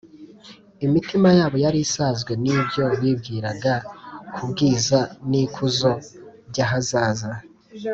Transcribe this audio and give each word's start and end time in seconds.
imitima 0.85 1.27
yabo 1.39 1.57
yari 1.65 1.79
isazwe 1.87 2.31
n’ibyo 2.43 2.85
bibwiraga 3.01 3.73
ku 4.33 4.41
bwiza 4.49 4.99
n’ikuzo 5.29 5.91
by’ahazaza 6.49 7.31